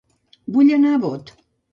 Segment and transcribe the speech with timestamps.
[0.55, 1.29] Vull anar a Bot